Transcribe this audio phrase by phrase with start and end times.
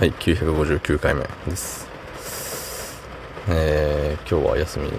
[0.00, 1.86] はい、959回目です。
[3.50, 4.90] えー、今日は休み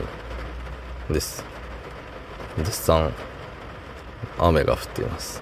[1.12, 1.44] です。
[2.60, 3.12] 絶賛、
[4.38, 5.42] 雨が降っています。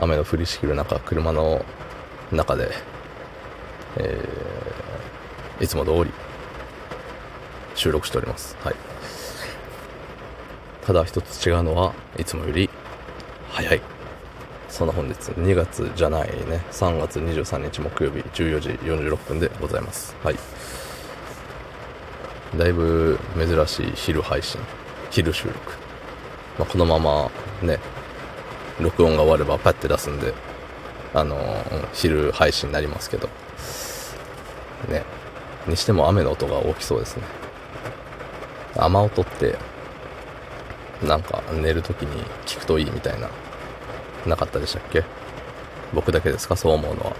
[0.00, 1.66] 雨の降りしきる中、車の
[2.32, 2.70] 中で、
[3.98, 6.10] えー、いつも通り、
[7.74, 8.56] 収録しております。
[8.64, 8.74] はい。
[10.86, 12.70] ただ一つ違うのは、いつもより、
[13.50, 13.93] 早い。
[14.74, 16.60] そんな本日2月じゃないね。
[16.72, 20.16] 3月23日木曜日14時46分でございます。
[20.24, 20.36] はい。
[22.58, 24.60] だいぶ珍しい昼配信
[25.10, 25.58] 昼収録、
[26.58, 27.30] まあ、このまま
[27.62, 27.78] ね
[28.80, 30.34] 録音が終わればパッて出すんで
[31.14, 33.28] あのー昼配信になりますけど。
[34.88, 35.04] ね。
[35.68, 37.22] にしても雨の音が大きそうですね。
[38.76, 39.56] 雨音って
[41.00, 43.30] なんか寝るときに聞くといいみたいな
[44.26, 45.04] なかったでしたっけ？
[45.92, 46.56] 僕だけですか？
[46.56, 47.16] そう思うのは。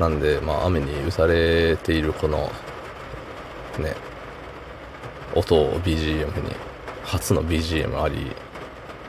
[0.00, 2.50] なんでまあ雨に打たれているこの
[3.78, 3.94] ね
[5.34, 6.54] 音を BGM に
[7.04, 8.32] 初の BGM あり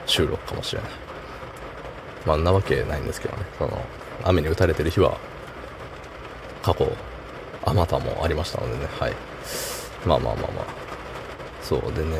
[0.05, 0.91] 収録かもしれない。
[2.25, 3.45] まあんなわけないんですけどね。
[3.57, 3.81] その
[4.23, 5.17] 雨に打たれてる日は
[6.61, 6.91] 過去
[7.65, 8.87] あまたもありましたのでね。
[8.99, 9.13] はい。
[10.05, 10.65] まあまあまあまあ。
[11.61, 12.17] そうでね。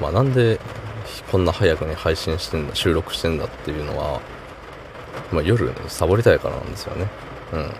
[0.00, 0.58] まあなんで
[1.30, 4.20] こんな早くに配信してんだ収録してんだっていうのは、
[5.32, 7.08] まあ、夜サボりたいからなんですよね。
[7.52, 7.72] うん。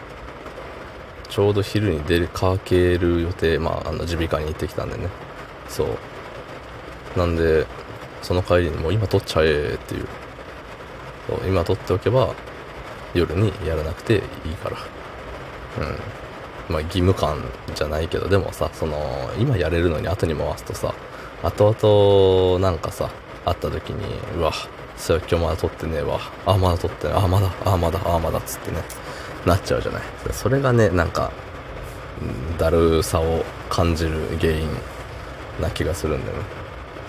[1.29, 5.09] ちょうど昼に出かける予定まああの耳鼻科に行ってきたんでね。
[5.69, 7.19] そう。
[7.19, 7.67] なんで
[8.23, 10.07] その帰りにもう今撮っちゃえっていう。
[11.27, 12.35] そう今撮っておけば
[13.15, 14.77] 夜にやらなくていいから。
[15.79, 15.99] うん。
[16.69, 17.43] まあ義務感
[17.75, 20.95] じゃないけどでもさその今やれるのに後に回すとさ
[21.45, 23.11] 後々なんかさ
[23.45, 24.03] 会った時に
[24.39, 24.53] うわ
[24.97, 26.19] そう今日まだ撮ってねえわ。
[26.47, 27.17] あまだ撮ってない。
[27.25, 28.79] あまだあまだあまだっつってね。
[29.45, 30.03] なっちゃうじゃない。
[30.33, 31.31] それがねなんか
[32.57, 34.67] だるさを感じる原因
[35.61, 36.45] な気がするんだよね。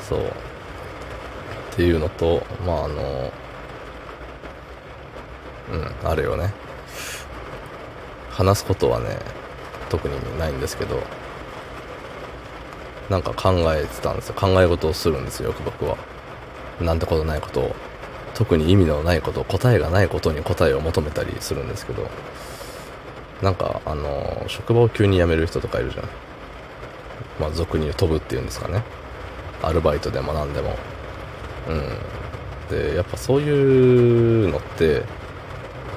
[0.10, 0.20] そう。
[0.20, 3.32] っていうのとまああの
[5.72, 6.52] うんあれよね。
[8.32, 9.20] 話すことはね
[9.90, 11.02] 特にないんですけど。
[13.10, 14.36] なんか考えてたんですよ。
[14.36, 15.98] 考え事をするんですよよく僕は。
[16.82, 17.76] なんてことないことを。
[18.34, 22.10] 特に意味のないこと答えがないことに答えを求めたりするんですけど。
[23.42, 26.06] なんかあの職場を急に辞める人とかいるじゃん。
[27.40, 28.84] まあ俗に言う飛ぶっていうんですかね。
[29.62, 30.76] アルバイトでも何でも。
[31.70, 32.78] うん。
[32.78, 35.04] でやっぱそういうのって、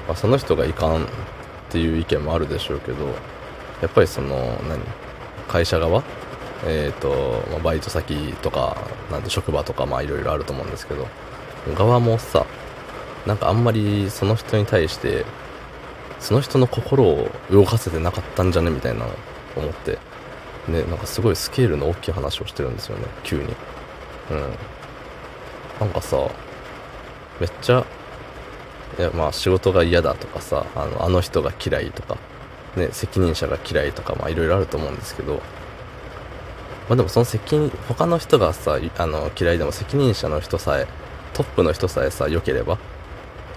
[0.07, 1.07] まあ、その人がいかんっ
[1.71, 3.07] ていう意見もあるでしょうけど
[3.81, 4.37] やっぱりその
[4.69, 4.81] 何？
[5.49, 6.03] 会社側？
[6.67, 8.77] えーとまあバイト先とか
[9.11, 11.07] なんて職場とかまあいろいろあると思うんですけど
[11.77, 12.47] 側もさ
[13.27, 15.25] なんかあんまりその人に対して
[16.21, 19.11] その人の心を動かせてなかったんじゃねみたいなのを
[19.57, 19.99] 思って
[20.69, 23.45] ねなんかすごいスケールの大きい話をしてるんですよね急に。
[24.31, 24.55] うん。
[25.81, 26.17] なんかさ
[27.41, 27.85] めっちゃ
[28.99, 32.19] いやまあ仕事が嫌だとかさあのあの人が嫌いとか
[32.77, 35.41] ね責任者が嫌いとかまあいろいろあると思うんですけど
[36.89, 40.87] まあでもその責任他の人がさあの嫌いでも責任者の人さえ
[41.35, 42.79] トップの人さえさ良ければ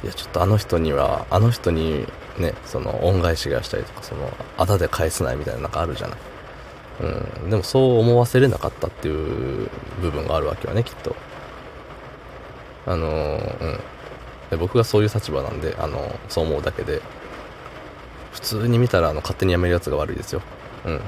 [0.03, 2.05] いやちょっとあの人にはあの人に
[2.37, 6.17] ねその恩返しがしたりとかそのあだで返せないみたいななんかあるじゃない。
[7.01, 7.49] うん。
[7.49, 9.69] でもそう思わせれなかったっていう
[10.01, 11.15] 部分があるわけよねきっと。
[12.85, 13.79] あのうん。
[14.49, 17.01] で僕がそういう立場なんであのそう思うだけで
[18.31, 20.41] 普通に見たらあの勝手に辞めるやつが悪いですよ。
[20.85, 21.01] うん。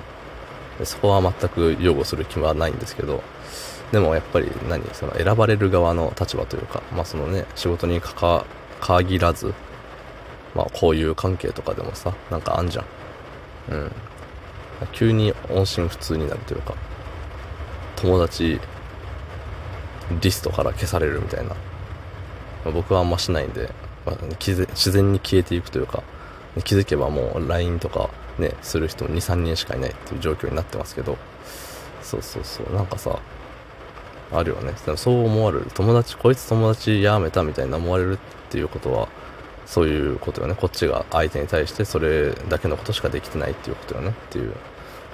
[0.85, 3.21] そこは全く擁護する気はないんですけど
[3.91, 8.45] でもやっぱり何その選ばれる側の立場というかまあそのね仕事にかか
[8.81, 9.53] 限らず
[10.55, 12.85] まあこういう関係とかでもさなんかあんじゃん。
[13.69, 13.91] うん。
[14.91, 16.75] 急に音信不通になるというか
[17.95, 18.59] 友達
[20.21, 21.55] リストから消されるみたいな、ま
[22.65, 23.69] あ僕はあんましないんで、
[24.05, 26.03] まあ、自然に消えていくというか
[26.63, 28.09] 気づけばもう LINE とか
[28.39, 31.17] ねする人23人しかいないっていう状況になってますけど。
[32.01, 32.73] そうそうそう。
[32.75, 33.17] なんかさ
[34.31, 34.73] あるよね。
[34.97, 35.67] そう思われる。
[35.73, 38.17] 友達こいつ友達やめたみたいな思われるっ
[38.49, 39.07] ていうことは
[39.65, 40.55] そういうことよね。
[40.55, 44.09] こっちが相手に対してそれだけのことしかできてないっていうことよね。
[44.09, 44.53] っていう。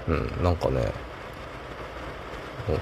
[0.07, 0.91] うんなんかね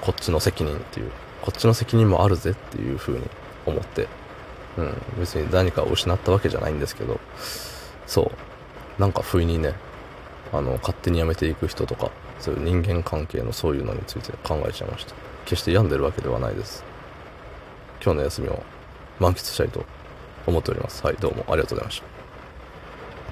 [0.00, 1.10] こっちの責任っていう。
[1.42, 3.26] こっちの責任もあるぜっていう風に
[3.66, 4.08] 思って。
[4.76, 7.20] うん別に何かを失ったわけじゃないんですけど。
[8.06, 8.30] そ
[8.98, 9.00] う。
[9.00, 9.74] なんか不意にね
[10.52, 15.14] あの勝手に辞めていく人とかそういう人間関係のそういうのについて考えちゃいました。
[15.44, 16.84] 決して病んでるわけではないです。
[18.02, 18.62] 今日の休みを
[19.18, 19.84] 満喫したいと
[20.46, 21.04] 思っております。
[21.04, 22.17] はいどうもありがとうございました。